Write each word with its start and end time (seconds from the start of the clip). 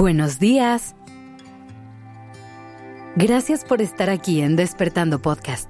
Buenos 0.00 0.38
días. 0.38 0.94
Gracias 3.16 3.66
por 3.66 3.82
estar 3.82 4.08
aquí 4.08 4.40
en 4.40 4.56
Despertando 4.56 5.20
Podcast. 5.20 5.68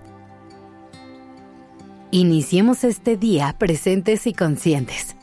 Iniciemos 2.12 2.84
este 2.84 3.16
día 3.16 3.56
presentes 3.58 4.28
y 4.28 4.32
conscientes. 4.32 5.16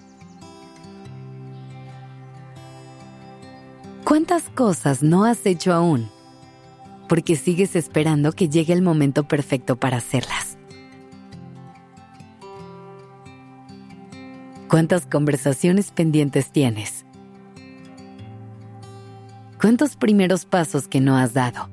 ¿Cuántas 4.03 4.49
cosas 4.49 5.01
no 5.01 5.23
has 5.23 5.45
hecho 5.45 5.71
aún? 5.71 6.09
Porque 7.07 7.37
sigues 7.37 7.77
esperando 7.77 8.33
que 8.33 8.49
llegue 8.49 8.73
el 8.73 8.81
momento 8.81 9.25
perfecto 9.25 9.77
para 9.77 9.95
hacerlas. 9.95 10.57
¿Cuántas 14.67 15.05
conversaciones 15.05 15.91
pendientes 15.91 16.51
tienes? 16.51 16.96
¿Cuántos 19.59 19.95
primeros 19.95 20.45
pasos 20.45 20.87
que 20.87 21.01
no 21.01 21.17
has 21.17 21.33
dado? 21.33 21.67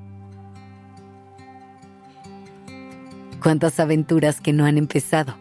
¿Cuántas 3.42 3.78
aventuras 3.78 4.40
que 4.40 4.54
no 4.54 4.64
han 4.64 4.78
empezado? 4.78 5.34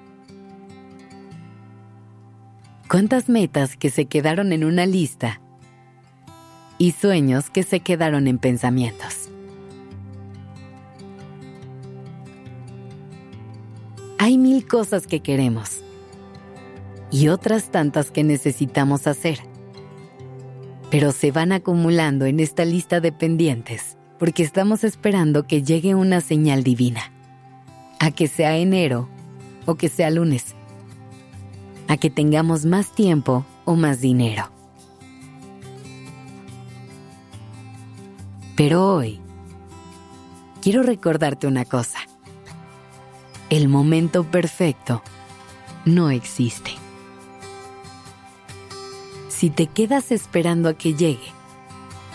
¿Cuántas 2.89 3.29
metas 3.29 3.77
que 3.77 3.89
se 3.89 4.07
quedaron 4.07 4.52
en 4.52 4.66
una 4.66 4.85
lista 4.85 5.39
y 6.77 6.91
sueños 6.91 7.49
que 7.49 7.63
se 7.63 7.79
quedaron 7.79 8.27
en 8.27 8.39
pensamientos? 8.39 9.30
Hay 14.17 14.38
mil 14.38 14.67
cosas 14.67 15.07
que 15.07 15.21
queremos 15.21 15.80
y 17.09 17.30
otras 17.30 17.72
tantas 17.72 18.11
que 18.11 18.25
necesitamos 18.25 19.07
hacer 19.07 19.53
pero 20.94 21.11
se 21.11 21.31
van 21.31 21.52
acumulando 21.52 22.27
en 22.27 22.39
esta 22.39 22.66
lista 22.66 22.99
de 22.99 23.11
pendientes 23.11 23.97
porque 24.19 24.44
estamos 24.44 24.83
esperando 24.83 25.47
que 25.47 25.63
llegue 25.63 25.95
una 25.95 26.22
señal 26.22 26.63
divina, 26.63 27.11
a 28.00 28.11
que 28.11 28.27
sea 28.27 28.58
enero 28.58 29.09
o 29.66 29.73
que 29.73 29.89
sea 29.89 30.11
lunes, 30.11 30.53
a 31.88 31.97
que 31.97 32.11
tengamos 32.11 32.66
más 32.66 32.94
tiempo 32.94 33.44
o 33.66 33.75
más 33.75 34.02
dinero. 34.02 34.52
Pero 38.55 38.94
hoy 38.94 39.19
quiero 40.61 40.83
recordarte 40.83 41.47
una 41.47 41.66
cosa. 41.66 41.97
El 43.50 43.67
momento 43.67 44.25
perfecto 44.25 45.02
no 45.85 46.11
existe 46.11 46.83
si 49.44 49.49
te 49.49 49.67
quedas 49.67 50.13
esperando 50.13 50.69
a 50.69 50.73
que 50.73 50.94
llegue, 50.94 51.33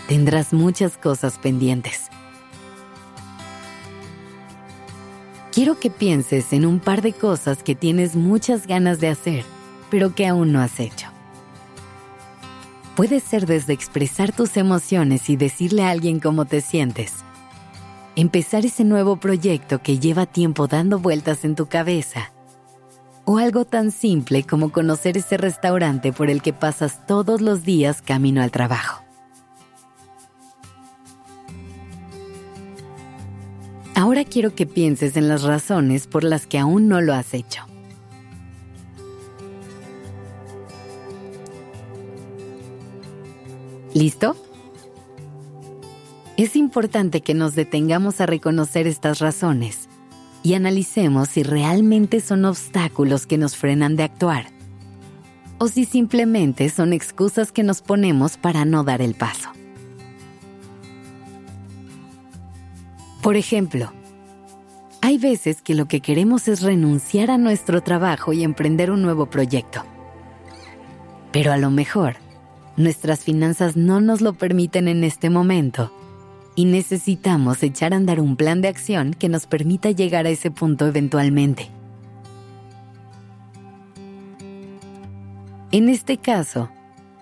tendrás 0.08 0.54
muchas 0.54 0.96
cosas 0.96 1.36
pendientes. 1.36 2.08
Quiero 5.52 5.78
que 5.78 5.90
pienses 5.90 6.54
en 6.54 6.64
un 6.64 6.80
par 6.80 7.02
de 7.02 7.12
cosas 7.12 7.62
que 7.62 7.74
tienes 7.74 8.16
muchas 8.16 8.66
ganas 8.66 8.98
de 8.98 9.08
hacer, 9.08 9.44
pero 9.90 10.14
que 10.14 10.26
aún 10.26 10.54
no 10.54 10.62
has 10.62 10.80
hecho. 10.80 11.08
Puede 12.96 13.20
ser 13.20 13.44
desde 13.44 13.74
expresar 13.74 14.32
tus 14.32 14.56
emociones 14.56 15.28
y 15.28 15.36
decirle 15.36 15.82
a 15.82 15.90
alguien 15.90 16.20
cómo 16.20 16.46
te 16.46 16.62
sientes, 16.62 17.12
empezar 18.16 18.64
ese 18.64 18.84
nuevo 18.84 19.16
proyecto 19.16 19.82
que 19.82 19.98
lleva 19.98 20.24
tiempo 20.24 20.66
dando 20.66 20.98
vueltas 20.98 21.44
en 21.44 21.56
tu 21.56 21.66
cabeza, 21.66 22.32
o 23.30 23.36
algo 23.36 23.66
tan 23.66 23.90
simple 23.90 24.42
como 24.42 24.72
conocer 24.72 25.18
ese 25.18 25.36
restaurante 25.36 26.14
por 26.14 26.30
el 26.30 26.40
que 26.40 26.54
pasas 26.54 27.06
todos 27.06 27.42
los 27.42 27.62
días 27.62 28.00
camino 28.00 28.40
al 28.40 28.50
trabajo. 28.50 29.04
Ahora 33.94 34.24
quiero 34.24 34.54
que 34.54 34.64
pienses 34.64 35.14
en 35.18 35.28
las 35.28 35.42
razones 35.42 36.06
por 36.06 36.24
las 36.24 36.46
que 36.46 36.58
aún 36.58 36.88
no 36.88 37.02
lo 37.02 37.12
has 37.12 37.34
hecho. 37.34 37.66
¿Listo? 43.92 44.36
Es 46.38 46.56
importante 46.56 47.20
que 47.20 47.34
nos 47.34 47.54
detengamos 47.54 48.22
a 48.22 48.26
reconocer 48.26 48.86
estas 48.86 49.18
razones 49.18 49.87
y 50.42 50.54
analicemos 50.54 51.28
si 51.28 51.42
realmente 51.42 52.20
son 52.20 52.44
obstáculos 52.44 53.26
que 53.26 53.38
nos 53.38 53.56
frenan 53.56 53.96
de 53.96 54.04
actuar 54.04 54.46
o 55.58 55.68
si 55.68 55.84
simplemente 55.84 56.68
son 56.68 56.92
excusas 56.92 57.52
que 57.52 57.64
nos 57.64 57.82
ponemos 57.82 58.36
para 58.36 58.64
no 58.64 58.84
dar 58.84 59.02
el 59.02 59.14
paso. 59.14 59.50
Por 63.22 63.36
ejemplo, 63.36 63.92
hay 65.02 65.18
veces 65.18 65.60
que 65.60 65.74
lo 65.74 65.86
que 65.86 66.00
queremos 66.00 66.48
es 66.48 66.62
renunciar 66.62 67.30
a 67.30 67.38
nuestro 67.38 67.82
trabajo 67.82 68.32
y 68.32 68.44
emprender 68.44 68.90
un 68.90 69.02
nuevo 69.02 69.26
proyecto. 69.26 69.82
Pero 71.32 71.52
a 71.52 71.56
lo 71.56 71.70
mejor, 71.70 72.16
nuestras 72.76 73.24
finanzas 73.24 73.76
no 73.76 74.00
nos 74.00 74.20
lo 74.20 74.34
permiten 74.34 74.86
en 74.88 75.02
este 75.02 75.28
momento 75.30 75.92
y 76.58 76.64
necesitamos 76.64 77.62
echar 77.62 77.92
a 77.94 77.98
andar 77.98 78.18
un 78.18 78.34
plan 78.34 78.60
de 78.60 78.66
acción 78.66 79.14
que 79.14 79.28
nos 79.28 79.46
permita 79.46 79.92
llegar 79.92 80.26
a 80.26 80.30
ese 80.30 80.50
punto 80.50 80.88
eventualmente. 80.88 81.70
En 85.70 85.88
este 85.88 86.16
caso, 86.16 86.68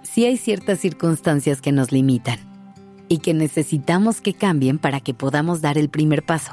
sí 0.00 0.24
hay 0.24 0.38
ciertas 0.38 0.78
circunstancias 0.78 1.60
que 1.60 1.70
nos 1.70 1.92
limitan 1.92 2.38
y 3.08 3.18
que 3.18 3.34
necesitamos 3.34 4.22
que 4.22 4.32
cambien 4.32 4.78
para 4.78 5.00
que 5.00 5.12
podamos 5.12 5.60
dar 5.60 5.76
el 5.76 5.90
primer 5.90 6.24
paso. 6.24 6.52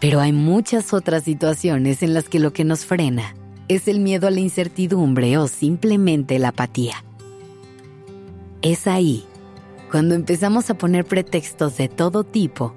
Pero 0.00 0.20
hay 0.20 0.34
muchas 0.34 0.92
otras 0.92 1.24
situaciones 1.24 2.02
en 2.02 2.12
las 2.12 2.28
que 2.28 2.40
lo 2.40 2.52
que 2.52 2.64
nos 2.64 2.84
frena 2.84 3.34
es 3.68 3.88
el 3.88 4.00
miedo 4.00 4.26
a 4.26 4.30
la 4.30 4.40
incertidumbre 4.40 5.38
o 5.38 5.48
simplemente 5.48 6.38
la 6.38 6.48
apatía. 6.48 7.02
Es 8.64 8.86
ahí 8.86 9.26
cuando 9.90 10.14
empezamos 10.14 10.70
a 10.70 10.74
poner 10.74 11.04
pretextos 11.04 11.76
de 11.76 11.88
todo 11.88 12.24
tipo 12.24 12.72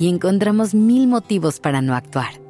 y 0.00 0.08
encontramos 0.08 0.74
mil 0.74 1.06
motivos 1.06 1.60
para 1.60 1.80
no 1.80 1.94
actuar. 1.94 2.40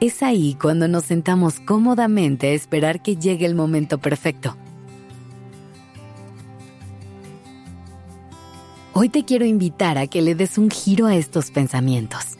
Es 0.00 0.20
ahí 0.24 0.58
cuando 0.60 0.88
nos 0.88 1.04
sentamos 1.04 1.60
cómodamente 1.60 2.48
a 2.48 2.54
esperar 2.54 3.02
que 3.02 3.14
llegue 3.14 3.46
el 3.46 3.54
momento 3.54 3.98
perfecto. 3.98 4.56
Hoy 8.92 9.10
te 9.10 9.24
quiero 9.24 9.44
invitar 9.44 9.96
a 9.96 10.08
que 10.08 10.22
le 10.22 10.34
des 10.34 10.58
un 10.58 10.72
giro 10.72 11.06
a 11.06 11.14
estos 11.14 11.52
pensamientos. 11.52 12.36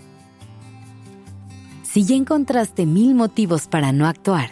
Si 1.85 2.05
ya 2.05 2.17
encontraste 2.17 2.85
mil 2.85 3.15
motivos 3.15 3.69
para 3.69 3.93
no 3.93 4.09
actuar, 4.09 4.51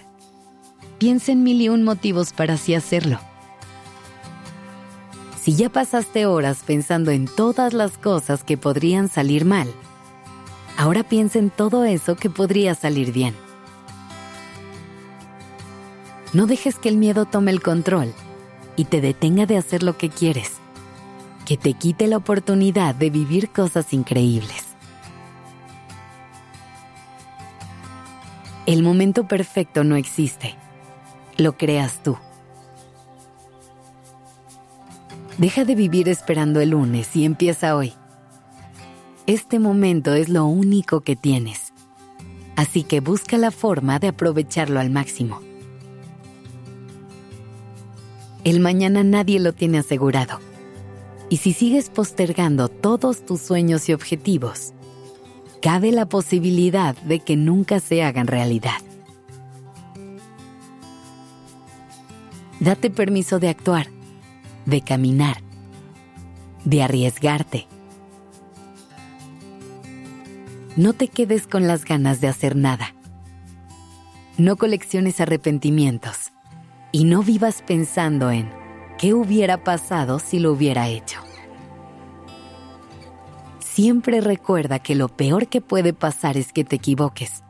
piensa 0.99 1.33
en 1.33 1.43
mil 1.43 1.61
y 1.61 1.69
un 1.69 1.83
motivos 1.83 2.33
para 2.33 2.57
sí 2.59 2.77
hacerlo. 2.77 3.19
Si 5.49 5.55
ya 5.55 5.71
pasaste 5.71 6.27
horas 6.27 6.63
pensando 6.63 7.11
en 7.11 7.25
todas 7.25 7.73
las 7.73 7.97
cosas 7.97 8.45
que 8.45 8.59
podrían 8.59 9.09
salir 9.09 9.47
mal, 9.47 9.67
ahora 10.77 11.05
piensa 11.05 11.39
en 11.39 11.49
todo 11.49 11.87
eso 11.87 12.17
que 12.17 12.29
podría 12.29 12.75
salir 12.75 13.13
bien. 13.13 13.35
No 16.35 16.47
dejes 16.47 16.77
que 16.79 16.91
el 16.91 16.99
miedo 16.99 17.25
tome 17.25 17.51
el 17.51 17.63
control 17.63 18.13
y 18.77 18.85
te 18.85 19.01
detenga 19.01 19.47
de 19.47 19.57
hacer 19.57 19.83
lo 19.83 19.97
que 19.97 20.11
quieres, 20.11 20.53
que 21.47 21.57
te 21.57 21.73
quite 21.73 22.09
la 22.09 22.19
oportunidad 22.19 22.95
de 22.95 23.09
vivir 23.09 23.49
cosas 23.49 23.95
increíbles. 23.95 24.67
El 28.67 28.83
momento 28.83 29.27
perfecto 29.27 29.83
no 29.83 29.97
existe, 29.97 30.57
lo 31.39 31.57
creas 31.57 32.03
tú. 32.03 32.19
Deja 35.39 35.65
de 35.65 35.77
vivir 35.77 36.09
esperando 36.09 36.61
el 36.61 36.71
lunes 36.71 37.15
y 37.15 37.25
empieza 37.25 37.77
hoy. 37.77 37.93
Este 39.29 39.61
momento 39.61 40.15
es 40.15 40.29
lo 40.29 40.47
único 40.47 41.03
que 41.03 41.15
tienes, 41.15 41.73
así 42.57 42.83
que 42.83 42.99
busca 42.99 43.39
la 43.39 43.53
forma 43.53 44.01
de 44.01 44.09
aprovecharlo 44.09 44.81
al 44.81 44.91
máximo. 44.91 45.41
El 48.43 48.59
mañana 48.59 49.05
nadie 49.05 49.39
lo 49.39 49.53
tiene 49.53 49.79
asegurado, 49.79 50.41
y 51.31 51.37
si 51.37 51.53
sigues 51.53 51.89
postergando 51.89 52.69
todos 52.69 53.25
tus 53.25 53.41
sueños 53.41 53.89
y 53.89 53.93
objetivos, 53.93 54.73
cabe 55.63 55.93
la 55.93 56.07
posibilidad 56.07 56.97
de 57.03 57.21
que 57.21 57.37
nunca 57.37 57.79
se 57.79 58.03
hagan 58.03 58.27
realidad. 58.27 58.81
Date 62.59 62.91
permiso 62.91 63.39
de 63.39 63.51
actuar 63.51 63.98
de 64.69 64.83
caminar, 64.83 65.39
de 66.65 66.83
arriesgarte. 66.83 67.67
No 70.77 70.93
te 70.93 71.09
quedes 71.09 71.47
con 71.47 71.67
las 71.67 71.87
ganas 71.87 72.21
de 72.21 72.29
hacer 72.29 72.55
nada. 72.55 72.95
No 74.37 74.57
colecciones 74.57 75.21
arrepentimientos. 75.21 76.33
Y 76.93 77.05
no 77.05 77.23
vivas 77.23 77.63
pensando 77.67 78.31
en 78.31 78.51
qué 78.99 79.13
hubiera 79.13 79.63
pasado 79.63 80.19
si 80.19 80.39
lo 80.39 80.53
hubiera 80.53 80.89
hecho. 80.89 81.19
Siempre 83.59 84.21
recuerda 84.21 84.79
que 84.79 84.95
lo 84.95 85.09
peor 85.09 85.49
que 85.49 85.61
puede 85.61 85.93
pasar 85.93 86.37
es 86.37 86.53
que 86.53 86.65
te 86.65 86.77
equivoques, 86.77 87.43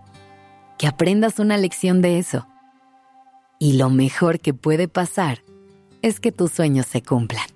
que 0.77 0.87
aprendas 0.87 1.39
una 1.39 1.57
lección 1.57 2.01
de 2.01 2.19
eso. 2.19 2.49
Y 3.59 3.75
lo 3.75 3.91
mejor 3.91 4.41
que 4.41 4.55
puede 4.55 4.89
pasar 4.89 5.43
es 6.09 6.21
que 6.21 6.33
tus 6.33 6.53
sueños 6.53 6.87
se 6.87 7.03
cumplan. 7.03 7.47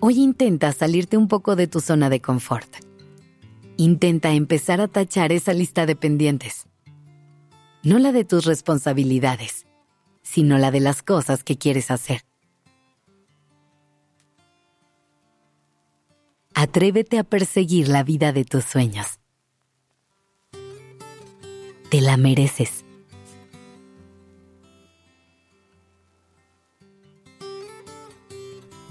Hoy 0.00 0.18
intenta 0.18 0.72
salirte 0.72 1.16
un 1.16 1.28
poco 1.28 1.54
de 1.54 1.68
tu 1.68 1.80
zona 1.80 2.10
de 2.10 2.20
confort. 2.20 2.68
Intenta 3.76 4.32
empezar 4.32 4.80
a 4.80 4.88
tachar 4.88 5.32
esa 5.32 5.52
lista 5.52 5.86
de 5.86 5.94
pendientes. 5.94 6.66
No 7.84 7.98
la 7.98 8.12
de 8.12 8.24
tus 8.24 8.44
responsabilidades, 8.44 9.66
sino 10.22 10.58
la 10.58 10.70
de 10.70 10.80
las 10.80 11.02
cosas 11.02 11.44
que 11.44 11.56
quieres 11.56 11.90
hacer. 11.90 12.22
Atrévete 16.54 17.18
a 17.18 17.24
perseguir 17.24 17.88
la 17.88 18.02
vida 18.02 18.32
de 18.32 18.44
tus 18.44 18.64
sueños. 18.64 19.20
Te 21.90 22.00
la 22.00 22.16
mereces. 22.16 22.81